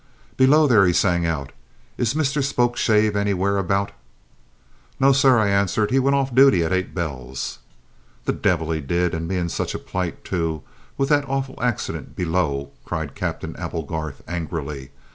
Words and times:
"Below 0.35 0.65
there!" 0.65 0.83
he 0.87 0.93
sang 0.93 1.27
out. 1.27 1.51
"Is 1.95 2.15
Mr 2.15 2.43
Spokeshave 2.43 3.15
anywhere 3.15 3.59
about?" 3.59 3.91
"No, 4.99 5.11
sir," 5.13 5.37
I 5.37 5.49
answered. 5.49 5.91
"He 5.91 5.99
went 5.99 6.15
off 6.15 6.33
duty 6.33 6.63
at 6.63 6.73
eight 6.73 6.95
bells." 6.95 7.59
"The 8.25 8.33
devil 8.33 8.71
he 8.71 8.81
did, 8.81 9.13
and 9.13 9.27
me 9.27 9.37
in 9.37 9.47
such 9.47 9.75
a 9.75 9.77
plight, 9.77 10.23
too, 10.23 10.63
with 10.97 11.09
that 11.09 11.29
awful 11.29 11.61
accident 11.61 12.15
below!" 12.15 12.71
cried 12.83 13.13
Captain 13.13 13.55
Applegarth 13.57 14.23
angrily. 14.27 14.89